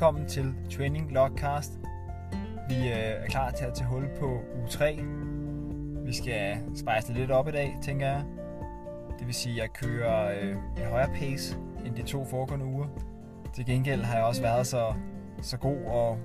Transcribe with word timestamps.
Velkommen 0.00 0.28
til 0.28 0.54
Training 0.70 1.12
Logcast. 1.12 1.72
Vi 2.68 2.74
øh, 2.74 2.94
er 2.94 3.26
klar 3.28 3.50
til 3.50 3.64
at 3.64 3.74
tage 3.74 3.88
hul 3.88 4.08
på 4.20 4.26
uge 4.26 4.68
3. 4.68 4.98
Vi 6.04 6.12
skal 6.12 6.56
spejse 6.76 7.08
det 7.08 7.16
lidt 7.16 7.30
op 7.30 7.48
i 7.48 7.50
dag, 7.50 7.78
tænker 7.82 8.06
jeg. 8.06 8.24
Det 9.18 9.26
vil 9.26 9.34
sige, 9.34 9.52
at 9.52 9.58
jeg 9.58 9.72
kører 9.72 10.40
øh, 10.42 10.50
en 10.50 10.90
højere 10.90 11.08
pace 11.14 11.56
end 11.86 11.94
de 11.94 12.02
to 12.02 12.24
foregående 12.24 12.66
uger. 12.66 12.86
Til 13.54 13.66
gengæld 13.66 14.02
har 14.02 14.16
jeg 14.16 14.24
også 14.24 14.42
været 14.42 14.66
så, 14.66 14.94
så 15.42 15.56
god 15.56 15.84
og, 15.86 16.18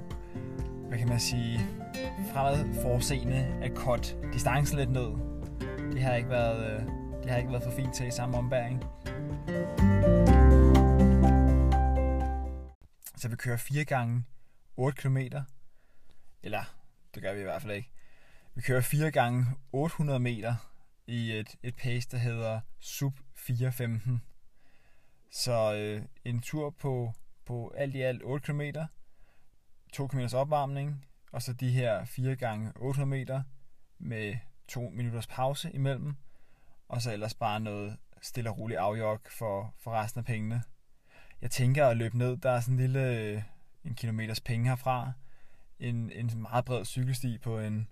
hvad 0.88 0.98
kan 0.98 1.10
man 1.10 1.20
sige, 1.20 1.60
fremad 2.34 2.74
forseende 2.82 3.48
at 3.62 3.72
cut 3.76 4.18
distancen 4.34 4.78
lidt 4.78 4.92
ned. 4.92 5.10
Det 5.92 6.02
har 6.02 6.16
ikke 6.16 6.30
været, 6.30 6.66
øh, 6.66 6.82
det 7.24 7.32
har 7.32 7.38
ikke 7.38 7.52
været 7.52 7.64
for 7.64 7.72
fint 7.72 7.94
til 7.94 8.08
i 8.08 8.12
samme 8.12 8.38
ombæring. 8.38 8.84
Så 13.26 13.30
vi 13.30 13.36
kører 13.36 13.58
4 13.58 13.86
gange 13.86 14.26
8 14.78 15.02
km. 15.02 15.18
Eller, 16.44 16.64
det 17.16 17.24
gør 17.24 17.34
vi 17.34 17.40
i 17.40 17.44
hvert 17.44 17.62
fald 17.62 17.74
ikke. 17.74 17.92
Vi 18.56 18.62
kører 18.62 18.82
4 18.82 19.12
gange 19.12 19.46
800 19.72 20.20
meter 20.20 20.56
i 21.08 21.32
et, 21.32 21.56
et 21.64 21.76
pace, 21.76 22.10
der 22.12 22.18
hedder 22.18 22.60
sub 22.80 23.20
415. 23.36 24.22
Så 25.32 25.76
øh, 25.76 26.06
en 26.26 26.42
tur 26.42 26.70
på, 26.70 27.14
på 27.46 27.74
alt 27.78 27.96
i 27.96 28.02
alt 28.02 28.22
8 28.24 28.46
km, 28.46 28.62
2 29.94 30.08
km 30.08 30.20
opvarmning, 30.36 31.06
og 31.32 31.42
så 31.42 31.54
de 31.54 31.72
her 31.72 32.06
4 32.06 32.36
gange 32.36 32.72
800 32.76 33.20
meter 33.20 33.44
med 33.98 34.36
2 34.68 34.90
minutters 34.90 35.28
pause 35.28 35.72
imellem, 35.72 36.16
og 36.88 37.02
så 37.02 37.14
ellers 37.14 37.34
bare 37.34 37.60
noget 37.60 37.98
stille 38.22 38.50
og 38.50 38.58
roligt 38.58 38.80
afjog 38.80 39.20
for, 39.30 39.74
for 39.78 39.92
resten 39.92 40.20
af 40.20 40.26
pengene. 40.26 40.64
Jeg 41.42 41.52
tænker 41.52 41.88
at 41.88 41.98
løbe 41.98 42.18
ned, 42.18 42.38
der 42.38 42.52
er 42.52 42.60
sådan 42.60 42.74
en 42.74 42.80
lille 42.80 43.20
øh, 43.20 43.42
en 43.84 43.96
kilometers 43.96 44.42
penge 44.42 44.70
herfra, 44.70 45.12
en, 45.80 46.12
en 46.12 46.42
meget 46.42 46.66
bred 46.66 46.86
cykelsti 46.86 47.38
på 47.38 47.60
en, 47.60 47.88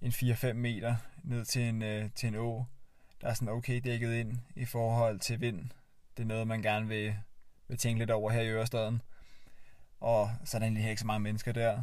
en 0.00 0.10
4-5 0.10 0.52
meter 0.52 0.96
ned 1.22 1.44
til 1.44 1.62
en, 1.62 1.82
øh, 1.82 2.10
til 2.14 2.26
en 2.26 2.34
å, 2.34 2.64
der 3.20 3.28
er 3.28 3.34
sådan 3.34 3.48
okay 3.48 3.80
dækket 3.84 4.14
ind 4.14 4.38
i 4.56 4.64
forhold 4.64 5.20
til 5.20 5.40
vind. 5.40 5.70
Det 6.16 6.22
er 6.22 6.26
noget, 6.26 6.46
man 6.46 6.62
gerne 6.62 6.88
vil, 6.88 7.16
vil 7.68 7.78
tænke 7.78 7.98
lidt 7.98 8.10
over 8.10 8.30
her 8.30 8.40
i 8.40 8.50
Ørestaden. 8.50 9.02
Og 10.00 10.30
så 10.44 10.56
er 10.56 10.58
der 10.58 10.66
egentlig 10.66 10.88
ikke 10.88 11.00
så 11.00 11.06
mange 11.06 11.20
mennesker 11.20 11.52
der. 11.52 11.82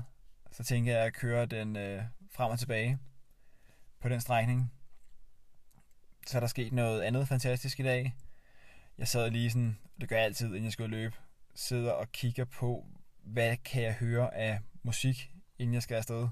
Så 0.51 0.63
tænker 0.63 0.93
jeg 0.93 1.05
at 1.05 1.13
køre 1.13 1.45
den 1.45 1.75
øh, 1.75 2.03
frem 2.31 2.51
og 2.51 2.59
tilbage 2.59 2.97
på 3.99 4.09
den 4.09 4.21
strækning. 4.21 4.71
Så 6.27 6.37
er 6.37 6.39
der 6.39 6.47
sket 6.47 6.73
noget 6.73 7.01
andet 7.01 7.27
fantastisk 7.27 7.79
i 7.79 7.83
dag. 7.83 8.15
Jeg 8.97 9.07
sad 9.07 9.31
lige 9.31 9.51
sådan, 9.51 9.77
det 10.01 10.09
gør 10.09 10.15
jeg 10.15 10.25
altid, 10.25 10.47
inden 10.47 10.63
jeg 10.63 10.71
skal 10.71 10.89
løbe, 10.89 11.15
sidder 11.55 11.91
og 11.91 12.11
kigger 12.11 12.45
på, 12.45 12.85
hvad 13.23 13.57
kan 13.57 13.83
jeg 13.83 13.93
høre 13.93 14.35
af 14.35 14.59
musik, 14.83 15.31
inden 15.59 15.73
jeg 15.73 15.83
skal 15.83 15.95
afsted. 15.95 16.27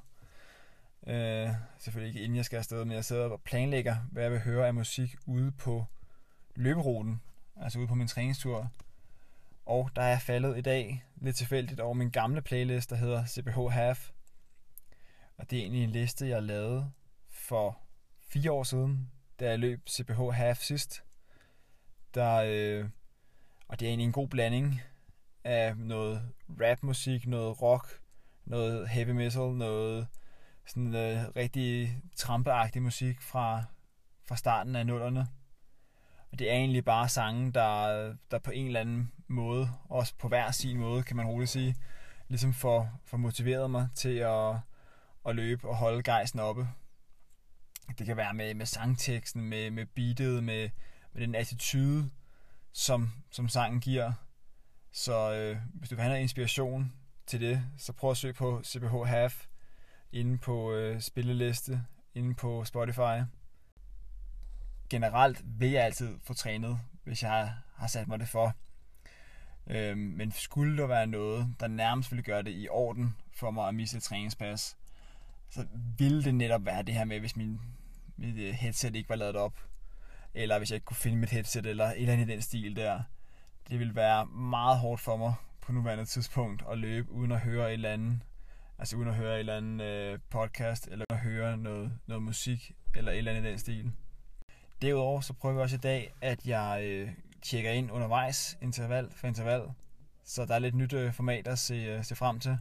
Øh, 1.08 1.50
selvfølgelig 1.80 2.08
ikke 2.08 2.24
inden 2.24 2.36
jeg 2.36 2.46
skal 2.46 2.58
afsted, 2.58 2.86
men 2.86 2.96
jeg 2.96 3.06
sidder 3.06 3.30
og 3.30 3.42
planlægger, 3.42 3.96
hvad 4.12 4.24
jeg 4.24 4.32
vil 4.32 4.42
høre 4.42 4.68
af 4.68 4.74
musik 4.74 5.16
ude 5.26 5.52
på 5.52 5.86
løberuten, 6.56 7.22
altså 7.56 7.80
ude 7.80 7.88
på 7.88 7.96
min 7.96 8.08
træningstur. 8.08 8.72
Og 9.66 9.90
der 9.96 10.02
er 10.02 10.10
jeg 10.10 10.22
faldet 10.22 10.58
i 10.58 10.62
dag 10.62 11.06
lidt 11.16 11.36
tilfældigt 11.36 11.80
over 11.80 11.94
min 11.94 12.10
gamle 12.10 12.42
playlist, 12.42 12.90
der 12.90 12.96
hedder 12.96 13.26
CPH 13.26 13.72
Half. 13.72 14.12
Og 15.38 15.50
det 15.50 15.58
er 15.58 15.62
egentlig 15.62 15.84
en 15.84 15.90
liste, 15.90 16.28
jeg 16.28 16.44
lavede 16.44 16.92
for 17.30 17.80
fire 18.30 18.52
år 18.52 18.64
siden, 18.64 19.12
da 19.40 19.50
jeg 19.50 19.60
løb 19.60 19.90
CPH 19.90 20.20
Half 20.34 20.60
sidst. 20.60 21.04
Der, 22.16 22.44
øh, 22.48 22.90
og 23.68 23.80
det 23.80 23.86
er 23.86 23.90
egentlig 23.90 24.06
en 24.06 24.12
god 24.12 24.28
blanding 24.28 24.82
af 25.44 25.78
noget 25.78 26.22
rapmusik, 26.62 27.28
noget 27.28 27.62
rock, 27.62 28.02
noget 28.46 28.90
heavy 28.90 29.10
metal, 29.10 29.52
noget 29.52 30.08
sådan 30.66 30.96
øh, 30.96 31.24
rigtig 31.36 31.98
trampeagtig 32.16 32.82
musik 32.82 33.22
fra, 33.22 33.64
fra 34.28 34.36
starten 34.36 34.76
af 34.76 34.86
nullerne. 34.86 35.28
Og 36.32 36.40
det 36.40 36.52
er 36.52 36.56
egentlig 36.56 36.86
bare 36.86 37.10
sange, 37.10 37.52
der, 37.52 38.16
der 38.32 38.40
på 38.40 38.52
en 38.52 38.68
eller 38.68 38.80
anden 38.80 39.12
måde, 39.28 39.70
også 39.90 40.14
på 40.18 40.28
hver 40.28 40.52
sin 40.52 40.78
måde, 40.78 41.04
kan 41.04 41.16
man 41.16 41.26
roligt 41.26 41.52
sige, 41.52 41.76
ligesom 42.28 42.54
for, 42.54 43.00
for 43.06 43.18
motiveret 43.18 43.72
mig 43.72 43.90
til 43.96 44.18
at, 44.18 44.56
at 45.26 45.36
løbe 45.36 45.68
og 45.68 45.76
holde 45.76 46.04
gejsten 46.04 46.40
oppe. 46.40 46.68
Det 47.98 48.06
kan 48.06 48.18
være 48.18 48.34
med, 48.34 48.54
med 48.54 48.66
sangteksten, 48.66 49.42
med, 49.46 49.72
med 49.72 49.86
beatet, 49.86 50.44
med, 50.44 50.70
med 51.14 51.22
den 51.22 51.36
attitude, 51.36 52.10
som, 52.74 53.12
som 53.32 53.50
sangen 53.50 53.80
giver. 53.80 54.14
Så 54.92 55.34
øh, 55.34 55.58
hvis 55.74 55.90
du 55.90 55.96
vil 55.96 56.02
have 56.02 56.10
noget 56.10 56.22
inspiration 56.22 56.94
til 57.26 57.42
det, 57.42 57.64
så 57.78 57.94
prøv 57.94 58.12
at 58.12 58.18
søge 58.18 58.34
på 58.34 58.62
CPH 58.64 59.06
Half 59.06 59.46
inde 60.12 60.38
på 60.38 60.74
øh, 60.74 61.02
spilleliste, 61.02 61.86
inde 62.16 62.36
på 62.36 62.66
Spotify. 62.66 63.24
Generelt 64.90 65.42
vil 65.46 65.72
jeg 65.72 65.84
altid 65.84 66.20
få 66.24 66.34
trænet, 66.34 66.80
hvis 67.04 67.24
jeg 67.24 67.54
har 67.76 67.88
sat 67.88 68.08
mig 68.08 68.20
det 68.20 68.28
for. 68.28 68.54
Øh, 69.68 69.98
men 69.98 70.32
skulle 70.32 70.78
der 70.78 70.88
være 70.88 71.08
noget, 71.08 71.56
der 71.60 71.68
nærmest 71.68 72.12
ville 72.12 72.24
gøre 72.24 72.44
det 72.44 72.52
i 72.52 72.68
orden 72.70 73.16
for 73.34 73.52
mig 73.52 73.68
at 73.68 73.76
misse 73.76 73.98
et 73.98 74.04
træningspas, 74.04 74.78
så 75.50 75.68
ville 75.98 76.24
det 76.24 76.36
netop 76.36 76.66
være 76.66 76.84
det 76.84 76.94
her 76.94 77.06
med, 77.06 77.20
hvis 77.20 77.36
min, 77.36 77.62
mit 78.18 78.38
øh, 78.38 78.54
headset 78.54 78.96
ikke 78.96 79.10
var 79.10 79.16
lavet 79.16 79.36
op, 79.36 79.60
eller 80.34 80.58
hvis 80.58 80.72
jeg 80.72 80.76
ikke 80.76 80.86
kunne 80.86 80.98
finde 80.98 81.18
mit 81.18 81.30
headset, 81.30 81.66
eller 81.66 81.86
et 81.86 82.02
eller 82.02 82.14
andet 82.14 82.30
i 82.30 82.32
den 82.32 82.42
stil 82.42 82.76
der. 82.76 83.02
Det 83.70 83.80
ville 83.80 83.96
være 83.96 84.26
meget 84.26 84.80
hårdt 84.80 85.02
for 85.02 85.18
mig 85.18 85.34
på 85.62 85.72
nuværende 85.72 86.06
tidspunkt 86.06 86.64
at 86.72 86.78
løbe 86.78 87.12
uden 87.12 87.32
at 87.32 87.40
høre 87.40 87.68
et 87.68 87.74
eller 87.74 87.90
andet, 87.90 88.20
altså 88.80 88.98
uden 88.98 89.08
at 89.08 89.16
høre 89.16 89.34
et 89.34 89.40
eller 89.40 89.58
andet 89.58 89.86
øh, 89.86 90.20
podcast, 90.30 90.88
eller 90.88 91.06
at 91.10 91.18
høre 91.18 91.58
noget, 91.58 91.92
noget 92.08 92.24
musik, 92.24 92.72
eller 92.96 93.12
et 93.12 93.18
eller 93.18 93.32
andet 93.32 93.48
i 93.48 93.52
den 93.52 93.60
stil. 93.60 93.92
Derudover 94.82 95.22
så 95.22 95.34
prøver 95.34 95.56
vi 95.56 95.62
også 95.62 95.76
i 95.76 95.80
dag, 95.80 96.14
at 96.22 96.46
jeg 96.46 96.82
øh, 96.84 97.10
tjekker 97.42 97.72
ind 97.72 97.92
undervejs, 97.92 98.58
interval 98.62 99.10
for 99.16 99.28
interval, 99.28 99.62
så 100.24 100.46
der 100.46 100.56
er 100.56 100.60
lidt 100.60 100.76
nyt 100.76 100.94
øh, 100.94 101.14
format 101.14 101.48
at 101.48 101.60
se, 101.60 101.76
øh, 101.76 102.04
se 102.04 102.16
frem 102.16 102.40
til. 102.40 102.58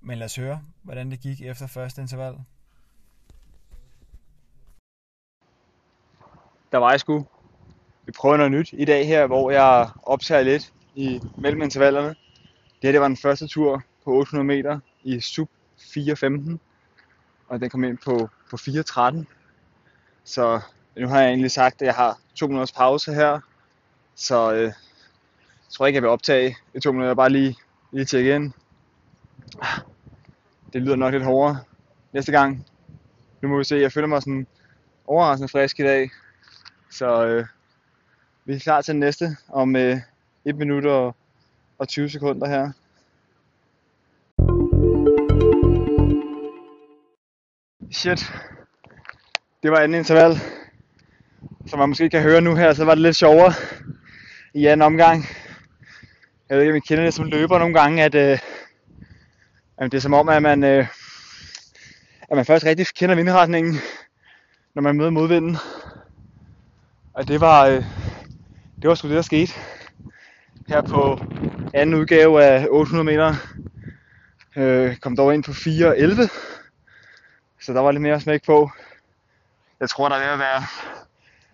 Men 0.00 0.18
lad 0.18 0.24
os 0.24 0.36
høre, 0.36 0.62
hvordan 0.82 1.10
det 1.10 1.20
gik 1.20 1.42
efter 1.42 1.66
første 1.66 2.02
interval. 2.02 2.34
Der 6.74 6.80
var 6.80 6.90
jeg 6.90 7.00
sgu. 7.00 7.26
Vi 8.06 8.12
prøver 8.12 8.36
noget 8.36 8.52
nyt 8.52 8.68
i 8.72 8.84
dag 8.84 9.06
her, 9.06 9.26
hvor 9.26 9.50
jeg 9.50 9.88
optager 10.02 10.42
lidt 10.42 10.72
i 10.94 11.20
mellem 11.38 11.62
intervallerne. 11.62 12.08
Det 12.08 12.82
her 12.82 12.92
det 12.92 13.00
var 13.00 13.08
den 13.08 13.16
første 13.16 13.46
tur 13.46 13.82
på 14.04 14.10
800 14.12 14.46
meter 14.46 14.80
i 15.02 15.20
sub 15.20 15.48
4.15, 15.78 16.56
og 17.48 17.60
den 17.60 17.70
kom 17.70 17.84
ind 17.84 17.98
på, 17.98 18.28
på 18.50 18.56
4.13. 18.56 19.24
Så 20.24 20.60
nu 20.96 21.08
har 21.08 21.20
jeg 21.20 21.28
egentlig 21.28 21.50
sagt, 21.50 21.82
at 21.82 21.86
jeg 21.86 21.94
har 21.94 22.18
to 22.34 22.46
minutters 22.46 22.72
pause 22.72 23.14
her, 23.14 23.40
så 24.14 24.52
øh, 24.52 24.62
jeg 24.62 24.72
tror 25.70 25.86
ikke, 25.86 25.96
jeg 25.96 26.02
vil 26.02 26.10
optage 26.10 26.56
i 26.74 26.80
to 26.80 26.92
minutter, 26.92 27.14
bare 27.14 27.30
lige, 27.30 27.56
lige 27.92 28.04
tjekke 28.04 28.34
ind. 28.34 28.52
Ah, 29.60 29.80
det 30.72 30.82
lyder 30.82 30.96
nok 30.96 31.12
lidt 31.12 31.24
hårdere 31.24 31.58
næste 32.12 32.32
gang. 32.32 32.66
Nu 33.42 33.48
må 33.48 33.58
vi 33.58 33.64
se, 33.64 33.76
jeg 33.76 33.92
føler 33.92 34.08
mig 34.08 34.22
sådan 34.22 34.46
overraskende 35.06 35.48
frisk 35.48 35.80
i 35.80 35.82
dag, 35.82 36.10
så 36.94 37.26
øh, 37.26 37.46
vi 38.44 38.54
er 38.54 38.58
klar 38.58 38.80
til 38.80 38.92
den 38.92 39.00
næste 39.00 39.36
om 39.48 39.76
øh, 39.76 40.00
1 40.44 40.56
minut 40.56 40.86
og, 40.86 41.16
og 41.78 41.88
20 41.88 42.10
sekunder 42.10 42.48
her. 42.48 42.72
Shit. 47.92 48.32
Det 49.62 49.70
var 49.70 49.78
anden 49.78 49.98
interval. 49.98 50.36
Som 51.66 51.78
man 51.78 51.88
måske 51.88 52.10
kan 52.10 52.22
høre 52.22 52.40
nu 52.40 52.54
her, 52.54 52.72
så 52.72 52.84
var 52.84 52.94
det 52.94 53.02
lidt 53.02 53.16
sjovere 53.16 53.52
i 54.54 54.66
anden 54.66 54.82
omgang. 54.82 55.24
Jeg 56.48 56.56
ved 56.56 56.62
ikke, 56.62 56.72
om 56.72 56.76
I 56.76 56.80
kender 56.80 57.04
det 57.04 57.14
som 57.14 57.26
løber 57.26 57.58
nogle 57.58 57.80
gange, 57.80 58.02
at, 58.02 58.14
øh, 58.14 58.38
at 59.78 59.92
det 59.92 59.98
er 59.98 60.02
som 60.02 60.14
om, 60.14 60.28
at 60.28 60.42
man, 60.42 60.64
øh, 60.64 60.86
at 62.30 62.36
man 62.36 62.44
først 62.44 62.64
rigtig 62.64 62.86
kender 62.86 63.14
vindretningen, 63.14 63.74
når 64.74 64.82
man 64.82 64.96
møder 64.96 65.10
modvinden. 65.10 65.56
Og 67.14 67.28
det 67.28 67.40
var, 67.40 67.66
øh, 67.66 67.84
det 68.82 68.88
var 68.88 68.94
sgu 68.94 69.08
det, 69.08 69.16
der 69.16 69.22
skete. 69.22 69.52
Her 70.68 70.82
på 70.82 71.20
anden 71.74 71.94
udgave 71.94 72.44
af 72.44 72.66
800 72.70 73.04
meter. 73.04 73.34
Øh, 74.56 74.96
kom 74.96 75.16
dog 75.16 75.34
ind 75.34 75.44
på 75.44 75.50
4.11. 75.50 76.28
Så 77.60 77.72
der 77.72 77.80
var 77.80 77.90
lidt 77.90 78.02
mere 78.02 78.20
smæk 78.20 78.44
på. 78.46 78.70
Jeg 79.80 79.88
tror, 79.88 80.08
der 80.08 80.16
er 80.16 80.20
ved 80.20 80.32
at 80.32 80.38
være, 80.38 80.62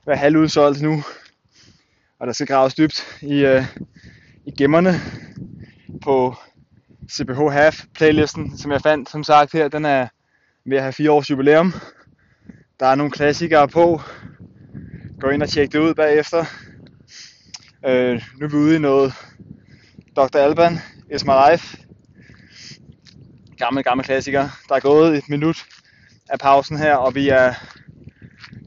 være 0.06 0.16
halvudsolgt 0.16 0.82
nu. 0.82 1.02
Og 2.18 2.26
der 2.26 2.32
skal 2.32 2.46
graves 2.46 2.74
dybt 2.74 3.18
i, 3.22 3.44
øh, 3.44 3.64
i 4.46 4.50
gemmerne 4.50 4.94
på 6.02 6.34
CPH 7.10 7.52
Half 7.52 7.84
playlisten, 7.94 8.58
som 8.58 8.72
jeg 8.72 8.80
fandt, 8.80 9.10
som 9.10 9.24
sagt 9.24 9.52
her. 9.52 9.68
Den 9.68 9.84
er 9.84 10.08
ved 10.64 10.76
at 10.76 10.82
have 10.82 10.92
fire 10.92 11.10
års 11.10 11.30
jubilæum. 11.30 11.72
Der 12.80 12.86
er 12.86 12.94
nogle 12.94 13.12
klassikere 13.12 13.68
på, 13.68 14.00
gå 15.20 15.28
ind 15.28 15.42
og 15.42 15.48
tjekke 15.48 15.72
det 15.72 15.78
ud 15.78 15.94
bagefter. 15.94 16.44
Øh, 17.86 18.22
nu 18.38 18.46
er 18.46 18.50
vi 18.50 18.56
ude 18.56 18.76
i 18.76 18.78
noget 18.78 19.12
Dr. 20.16 20.38
Alban 20.38 20.78
It's 21.12 21.24
My 21.24 21.50
Life. 21.50 21.78
Gammel, 23.58 23.84
gammel 23.84 24.04
klassiker. 24.04 24.48
Der 24.68 24.74
er 24.74 24.80
gået 24.80 25.16
et 25.18 25.28
minut 25.28 25.66
af 26.28 26.38
pausen 26.38 26.78
her, 26.78 26.94
og 26.94 27.14
vi 27.14 27.28
er 27.28 27.54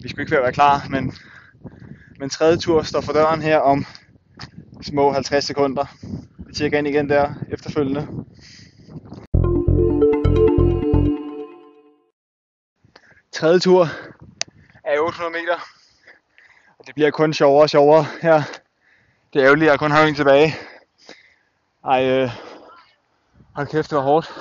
vi 0.01 0.09
skulle 0.09 0.23
ikke 0.23 0.37
være 0.37 0.53
klar, 0.53 0.87
men, 0.89 1.13
men 2.19 2.29
tredje 2.29 2.57
tur 2.57 2.81
står 2.81 3.01
for 3.01 3.13
døren 3.13 3.41
her 3.41 3.57
om 3.57 3.85
små 4.81 5.11
50 5.11 5.45
sekunder. 5.45 5.85
Vi 6.47 6.53
tjekker 6.53 6.77
ind 6.77 6.87
igen 6.87 7.09
der 7.09 7.33
efterfølgende. 7.51 8.07
Tredje 13.31 13.59
tur 13.59 13.87
er 14.85 14.99
800 14.99 15.31
meter. 15.31 15.72
Og 16.83 16.87
det 16.87 16.95
bliver 16.95 17.11
kun 17.11 17.33
sjovere 17.33 17.63
og 17.63 17.69
sjovere 17.69 18.05
her. 18.21 18.41
Det 19.33 19.41
er 19.41 19.45
ærgerligt, 19.45 19.67
at 19.67 19.71
jeg 19.71 19.79
kun 19.79 19.91
har 19.91 20.03
en 20.03 20.15
tilbage. 20.15 20.55
Ej, 21.85 22.09
øh, 22.09 22.29
hold 23.55 23.67
kæft, 23.67 23.89
det 23.89 23.95
var 23.95 24.03
hårdt. 24.03 24.31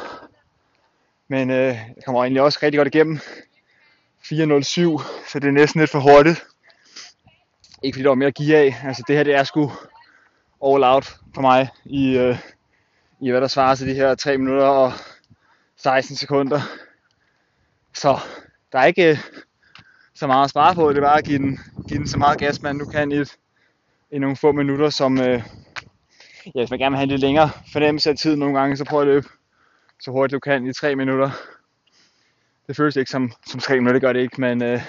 Men 1.29 1.50
øh, 1.50 1.56
jeg 1.67 2.05
kommer 2.05 2.23
egentlig 2.23 2.43
også 2.43 2.59
rigtig 2.62 2.79
godt 2.79 2.94
igennem. 2.94 3.17
4.07, 3.17 4.33
så 5.29 5.39
det 5.39 5.44
er 5.44 5.50
næsten 5.50 5.81
lidt 5.81 5.91
for 5.91 5.99
hurtigt. 6.00 6.44
Ikke 7.83 7.97
fordi 7.97 8.03
der 8.03 8.09
var 8.11 8.15
mere 8.15 8.29
at 8.29 8.35
give 8.35 8.56
af. 8.56 8.77
Altså 8.85 9.05
det 9.09 9.17
her, 9.17 9.23
det 9.25 9.35
er 9.35 9.44
sgu 9.44 9.73
all 10.65 10.85
out 10.85 11.17
for 11.35 11.41
mig 11.41 11.69
i, 11.85 12.17
øh, 12.17 12.39
i 13.21 13.31
hvad 13.31 13.41
der 13.41 13.49
svarer 13.49 13.75
til 13.75 13.89
de 13.89 13.94
her 13.94 14.15
3 14.15 14.39
minutter 14.39 14.67
og 14.67 14.93
16 15.77 16.17
sekunder. 16.17 16.61
Så 17.94 18.19
der 18.73 18.79
er 18.79 18.85
ikke 18.85 19.11
øh, 19.11 19.19
så 20.15 20.27
meget 20.27 20.44
at 20.44 20.50
spare 20.50 20.75
på. 20.75 20.89
Det 20.89 20.97
er 20.97 21.03
bare 21.03 21.19
at 21.19 21.25
give 21.25 21.39
den, 21.39 21.59
give 21.93 22.00
den 22.00 22.09
så 22.09 22.19
meget 22.19 22.39
gas, 22.39 22.62
man 22.62 22.77
nu 22.77 22.85
kan 22.85 23.12
i, 23.12 23.15
et, 23.15 23.37
i 24.11 24.19
nogle 24.19 24.37
få 24.37 24.53
minutter, 24.53 24.91
som 24.91 25.21
øh, 25.21 25.43
ja, 26.47 26.61
hvis 26.61 26.71
man 26.71 26.79
gerne 26.79 26.93
vil 26.93 26.97
have 26.97 27.03
en 27.03 27.09
lidt 27.09 27.21
længere 27.21 27.50
fornemmelse 27.73 28.11
af 28.11 28.17
tiden 28.17 28.39
nogle 28.39 28.59
gange, 28.59 28.77
så 28.77 28.85
prøv 28.85 29.00
at 29.00 29.06
løbe 29.06 29.29
så 30.00 30.11
hurtigt 30.11 30.33
du 30.33 30.41
kan 30.41 30.67
i 30.67 30.73
3 30.73 30.97
minutter. 30.97 31.31
Det 32.67 32.77
føles 32.77 32.97
ikke 32.97 33.11
som, 33.11 33.33
som 33.47 33.61
3 33.61 33.75
minutter, 33.75 33.93
det 33.93 34.03
gør 34.03 34.12
det 34.12 34.21
ikke, 34.21 34.41
men, 34.41 34.62
øh, 34.62 34.81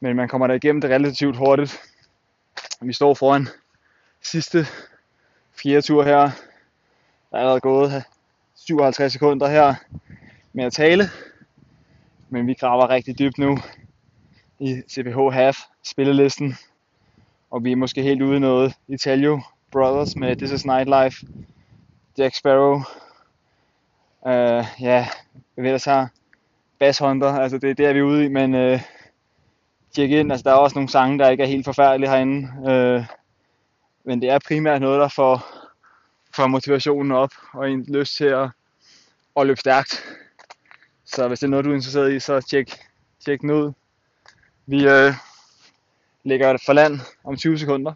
men 0.00 0.16
man 0.16 0.28
kommer 0.28 0.46
der 0.46 0.54
igennem 0.54 0.80
det 0.80 0.90
relativt 0.90 1.36
hurtigt. 1.36 1.80
Vi 2.80 2.92
står 2.92 3.14
foran 3.14 3.48
sidste 4.22 4.66
fjerde 5.62 5.82
tur 5.82 6.02
her. 6.04 6.20
Der 7.30 7.36
er 7.36 7.38
allerede 7.38 7.60
gået 7.60 7.94
øh, 7.94 8.02
57 8.54 9.12
sekunder 9.12 9.48
her 9.48 9.74
med 10.52 10.64
at 10.64 10.72
tale. 10.72 11.04
Men 12.28 12.46
vi 12.46 12.54
graver 12.54 12.90
rigtig 12.90 13.18
dybt 13.18 13.38
nu 13.38 13.58
i 14.58 14.82
CPH 14.90 15.32
Half 15.32 15.58
spillelisten. 15.82 16.54
Og 17.50 17.64
vi 17.64 17.72
er 17.72 17.76
måske 17.76 18.02
helt 18.02 18.22
ude 18.22 18.36
i 18.36 18.40
noget 18.40 18.74
Italio 18.88 19.40
Brothers 19.72 20.16
med 20.16 20.36
This 20.36 20.50
is 20.50 20.66
Nightlife, 20.66 21.26
Jack 22.18 22.34
Sparrow, 22.34 22.80
øh, 24.26 24.64
ja, 24.80 25.08
hvad 25.54 25.64
ellers 25.64 25.84
har, 25.84 26.10
Bass 26.78 26.98
Hunter, 26.98 27.32
altså 27.32 27.58
det 27.58 27.70
er 27.70 27.74
der 27.74 27.92
vi 27.92 27.98
er 27.98 28.02
ude 28.02 28.24
i, 28.24 28.28
men 28.28 28.54
uh, 28.54 28.80
tjek 29.94 30.10
ind, 30.10 30.32
altså 30.32 30.44
der 30.44 30.50
er 30.50 30.58
også 30.58 30.74
nogle 30.74 30.88
sange, 30.88 31.18
der 31.18 31.30
ikke 31.30 31.42
er 31.42 31.46
helt 31.46 31.64
forfærdelige 31.64 32.10
herinde, 32.10 32.70
øh, 32.70 33.04
men 34.04 34.22
det 34.22 34.30
er 34.30 34.38
primært 34.46 34.80
noget, 34.80 35.00
der 35.00 35.08
får, 35.08 35.46
får 36.36 36.46
motivationen 36.46 37.12
op, 37.12 37.30
og 37.52 37.70
en 37.70 37.84
lyst 37.88 38.16
til 38.16 38.24
at, 38.24 38.48
at 39.36 39.46
løbe 39.46 39.60
stærkt. 39.60 40.04
Så 41.04 41.28
hvis 41.28 41.40
det 41.40 41.46
er 41.46 41.50
noget, 41.50 41.64
du 41.64 41.70
er 41.70 41.74
interesseret 41.74 42.12
i, 42.12 42.20
så 42.20 42.40
tjek, 42.40 42.78
tjek 43.24 43.40
den 43.40 43.50
ud. 43.50 43.72
Vi 44.66 44.86
øh, 44.88 45.12
lægger 46.24 46.58
for 46.66 46.72
land 46.72 47.00
om 47.24 47.36
20 47.36 47.58
sekunder. 47.58 47.92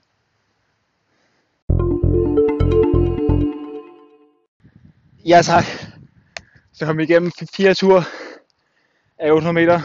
Ja 5.27 5.43
tak. 5.43 5.65
Så 6.73 6.87
kom 6.87 6.99
vi 6.99 7.03
igennem 7.03 7.33
fire 7.57 7.75
ture 7.75 8.05
af 9.19 9.33
800 9.33 9.55
meter. 9.55 9.81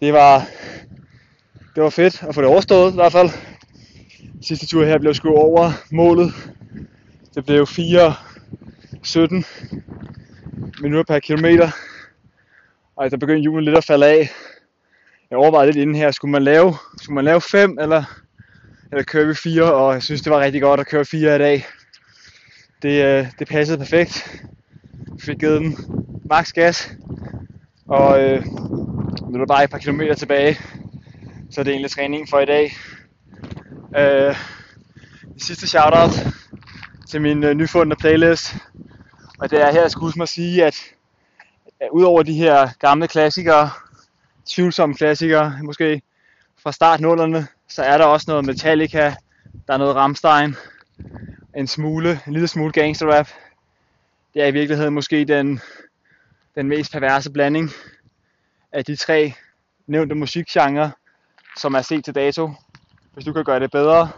Det 0.00 0.12
var, 0.12 0.46
det 1.74 1.82
var 1.82 1.90
fedt 1.90 2.22
at 2.22 2.34
få 2.34 2.40
det 2.40 2.50
overstået 2.50 2.92
i 2.92 2.94
hvert 2.94 3.12
fald. 3.12 3.30
Sidste 4.42 4.66
tur 4.66 4.84
her 4.84 4.98
blev 4.98 5.14
sgu 5.14 5.28
over 5.28 5.72
målet. 5.92 6.32
Det 7.34 7.44
blev 7.46 7.62
4.17 7.62 7.72
minutter 10.82 11.04
per 11.08 11.18
kilometer. 11.18 11.70
Og 12.96 13.10
der 13.10 13.16
begyndte 13.16 13.42
julen 13.42 13.64
lidt 13.64 13.76
at 13.76 13.84
falde 13.84 14.06
af. 14.06 14.30
Jeg 15.30 15.38
overvejede 15.38 15.72
lidt 15.72 15.82
inden 15.82 15.96
her, 15.96 16.10
skulle 16.10 16.32
man 16.32 16.42
lave, 16.42 16.74
skulle 17.02 17.14
man 17.14 17.24
lave 17.24 17.40
5 17.40 17.78
eller, 17.80 18.04
eller 18.90 19.04
køre 19.04 19.26
vi 19.26 19.34
4, 19.34 19.74
og 19.74 19.94
jeg 19.94 20.02
synes 20.02 20.22
det 20.22 20.32
var 20.32 20.40
rigtig 20.40 20.62
godt 20.62 20.80
at 20.80 20.86
køre 20.86 21.04
4 21.04 21.36
i 21.36 21.38
dag. 21.38 21.66
Det, 22.82 23.04
øh, 23.04 23.26
det 23.38 23.48
passede 23.48 23.78
perfekt. 23.78 24.42
Jeg 24.92 25.20
fik 25.20 25.38
givet 25.38 25.60
den 25.60 25.76
maks 26.30 26.52
gas, 26.52 26.92
og 27.88 28.22
øh, 28.22 28.44
nu 29.28 29.34
er 29.34 29.38
der 29.38 29.46
bare 29.46 29.64
et 29.64 29.70
par 29.70 29.78
kilometer 29.78 30.14
tilbage, 30.14 30.58
så 31.50 31.60
det 31.62 31.68
er 31.68 31.72
egentlig 31.72 31.90
træningen 31.90 32.28
for 32.28 32.40
i 32.40 32.46
dag. 32.46 32.76
Øh, 33.96 34.36
det 35.34 35.42
sidste 35.42 35.68
shoutout 35.68 36.26
til 37.10 37.20
min 37.22 37.44
øh, 37.44 37.54
nyfundne 37.54 37.96
playlist, 37.96 38.54
og 39.38 39.50
det 39.50 39.62
er 39.62 39.72
her, 39.72 39.80
jeg 39.80 39.90
skulle 39.90 40.04
huske 40.04 40.18
mig 40.18 40.24
at 40.24 40.28
sige, 40.28 40.64
at, 40.64 40.76
at 41.80 41.88
udover 41.92 42.22
de 42.22 42.34
her 42.34 42.68
gamle 42.78 43.08
klassikere, 43.08 43.70
tvivlsomme 44.46 44.94
klassikere, 44.94 45.58
måske 45.62 46.02
fra 46.62 46.72
startnullerne, 46.72 47.46
så 47.68 47.82
er 47.82 47.98
der 47.98 48.04
også 48.04 48.24
noget 48.28 48.46
Metallica, 48.46 49.14
der 49.66 49.74
er 49.74 49.78
noget 49.78 49.96
Ramstein, 49.96 50.54
en 51.56 51.66
smule, 51.66 52.20
en 52.26 52.32
lille 52.32 52.48
smule 52.48 52.72
gangster 52.72 53.06
rap. 53.06 53.28
Det 54.34 54.42
er 54.42 54.46
i 54.46 54.52
virkeligheden 54.52 54.94
måske 54.94 55.24
den, 55.24 55.60
den 56.54 56.68
mest 56.68 56.92
perverse 56.92 57.30
blanding 57.30 57.70
af 58.72 58.84
de 58.84 58.96
tre 58.96 59.34
nævnte 59.86 60.14
musikgenre, 60.14 60.92
som 61.58 61.74
er 61.74 61.82
set 61.82 62.04
til 62.04 62.14
dato. 62.14 62.50
Hvis 63.12 63.24
du 63.24 63.32
kan 63.32 63.44
gøre 63.44 63.60
det 63.60 63.70
bedre, 63.70 64.10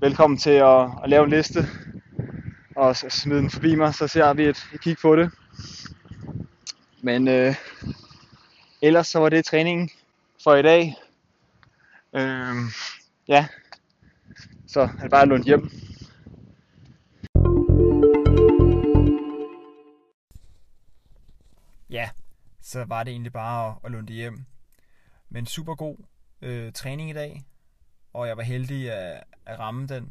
velkommen 0.00 0.38
til 0.38 0.50
at, 0.50 0.88
at 1.04 1.10
lave 1.10 1.24
en 1.24 1.30
liste 1.30 1.66
og 2.76 2.96
smide 2.96 3.38
den 3.38 3.50
forbi 3.50 3.74
mig, 3.74 3.94
så 3.94 4.08
ser 4.08 4.32
vi 4.32 4.44
et, 4.44 4.66
et 4.74 4.80
kig 4.80 4.96
på 5.02 5.16
det. 5.16 5.30
Men 7.02 7.28
øh, 7.28 7.54
ellers 8.82 9.08
så 9.08 9.18
var 9.18 9.28
det 9.28 9.44
træningen 9.44 9.90
for 10.44 10.54
i 10.54 10.62
dag. 10.62 10.94
Øhm, 12.12 12.68
ja, 13.28 13.46
så 14.66 14.80
er 14.80 15.02
det 15.02 15.10
bare 15.10 15.26
lånt 15.26 15.44
hjem. 15.44 15.70
Ja, 21.90 22.10
så 22.60 22.84
var 22.84 23.02
det 23.02 23.10
egentlig 23.10 23.32
bare 23.32 23.70
at, 23.70 23.76
at 23.84 23.90
lunde 23.90 24.12
hjem. 24.12 24.44
Men 25.28 25.46
super 25.46 25.74
god 25.74 25.96
øh, 26.42 26.72
træning 26.72 27.10
i 27.10 27.12
dag, 27.12 27.44
og 28.12 28.28
jeg 28.28 28.36
var 28.36 28.42
heldig 28.42 28.92
at, 28.92 29.24
at 29.46 29.58
ramme 29.58 29.86
den 29.86 30.10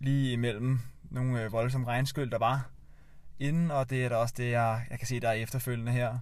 lige 0.00 0.32
imellem 0.32 0.80
nogle 1.10 1.42
øh, 1.42 1.52
voldsomme 1.52 1.86
regnskyld, 1.86 2.30
der 2.30 2.38
var 2.38 2.70
inden, 3.38 3.70
og 3.70 3.90
det 3.90 4.04
er 4.04 4.08
da 4.08 4.16
også 4.16 4.34
det, 4.36 4.50
jeg, 4.50 4.86
jeg 4.90 4.98
kan 4.98 5.08
se, 5.08 5.20
der 5.20 5.28
er 5.28 5.32
efterfølgende 5.32 5.92
her. 5.92 6.18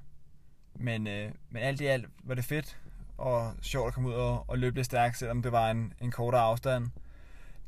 Men, 0.79 1.07
øh, 1.07 1.33
men 1.51 1.63
alt 1.63 1.81
i 1.81 1.87
alt 1.87 2.07
var 2.25 2.35
det 2.35 2.45
fedt 2.45 2.79
og 3.19 3.55
sjovt 3.63 3.89
at 3.89 3.95
komme 3.95 4.09
ud 4.09 4.15
og, 4.15 4.45
og 4.51 4.59
løbe 4.59 4.77
lidt 4.77 4.87
stærkt, 4.87 5.19
selvom 5.19 5.43
det 5.43 5.53
var 5.53 5.71
en, 5.71 5.93
en 6.01 6.11
kortere 6.11 6.43
afstand. 6.43 6.91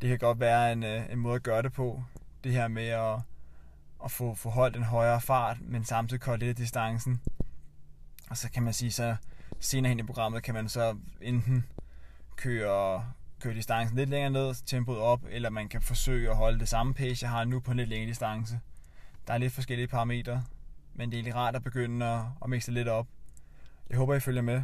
Det 0.00 0.08
kan 0.08 0.18
godt 0.18 0.40
være 0.40 0.72
en, 0.72 0.82
øh, 0.82 1.12
en 1.12 1.18
måde 1.18 1.34
at 1.34 1.42
gøre 1.42 1.62
det 1.62 1.72
på, 1.72 2.02
det 2.44 2.52
her 2.52 2.68
med 2.68 2.86
at, 2.86 3.20
at 4.04 4.10
få, 4.10 4.34
få 4.34 4.50
holdt 4.50 4.76
en 4.76 4.82
højere 4.82 5.20
fart, 5.20 5.56
men 5.60 5.84
samtidig 5.84 6.20
korte 6.20 6.46
lidt 6.46 6.58
distancen. 6.58 7.20
Og 8.30 8.36
så 8.36 8.50
kan 8.50 8.62
man 8.62 8.72
sige, 8.72 8.92
så 8.92 9.16
senere 9.60 9.88
hen 9.88 9.98
i 9.98 10.02
programmet 10.02 10.42
kan 10.42 10.54
man 10.54 10.68
så 10.68 10.96
enten 11.20 11.66
køre, 12.36 13.04
køre 13.40 13.54
distancen 13.54 13.96
lidt 13.96 14.10
længere 14.10 14.30
ned, 14.30 14.54
tempoet 14.66 14.98
op, 14.98 15.20
eller 15.30 15.50
man 15.50 15.68
kan 15.68 15.82
forsøge 15.82 16.30
at 16.30 16.36
holde 16.36 16.58
det 16.58 16.68
samme 16.68 16.94
pace, 16.94 17.24
jeg 17.24 17.30
har 17.30 17.44
nu 17.44 17.60
på 17.60 17.70
en 17.70 17.76
lidt 17.76 17.88
længere 17.88 18.08
distance. 18.08 18.60
Der 19.26 19.34
er 19.34 19.38
lidt 19.38 19.52
forskellige 19.52 19.88
parametre, 19.88 20.44
men 20.98 21.10
det 21.10 21.14
er 21.14 21.18
egentlig 21.18 21.34
rart 21.34 21.56
at 21.56 21.64
begynde 21.64 22.06
at, 22.06 22.20
at 22.42 22.50
mixe 22.50 22.72
lidt 22.72 22.88
op. 22.88 23.06
Jeg 23.90 23.98
håber, 23.98 24.14
I 24.14 24.20
følger 24.20 24.42
med. 24.42 24.62